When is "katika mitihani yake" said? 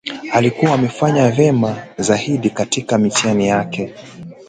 2.49-3.93